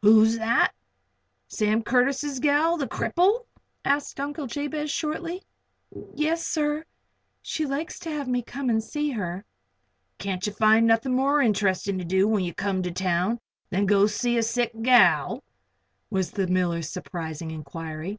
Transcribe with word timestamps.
"Who's 0.00 0.38
that? 0.38 0.72
Sam 1.48 1.82
Curtis' 1.82 2.38
gal 2.38 2.78
the 2.78 2.86
cripple?" 2.88 3.44
asked 3.84 4.18
Uncle 4.18 4.46
Jabez, 4.46 4.90
shortly. 4.90 5.42
"Yes, 6.14 6.46
sir. 6.46 6.86
She 7.42 7.66
likes 7.66 7.98
to 7.98 8.08
have 8.10 8.26
me 8.26 8.40
come 8.40 8.70
and 8.70 8.82
see 8.82 9.10
her." 9.10 9.44
"Can't 10.16 10.46
you 10.46 10.54
find 10.54 10.86
nothing 10.86 11.14
more 11.14 11.42
interestin' 11.42 11.98
to 11.98 12.04
do 12.06 12.26
when 12.26 12.44
ye 12.44 12.54
come 12.54 12.82
to 12.82 12.90
town 12.90 13.40
than 13.68 13.84
go 13.84 14.06
to 14.06 14.08
see 14.08 14.38
a 14.38 14.42
sick 14.42 14.72
gal?" 14.80 15.44
was 16.08 16.30
the 16.30 16.46
miller's 16.46 16.88
surprising 16.88 17.50
inquiry. 17.50 18.18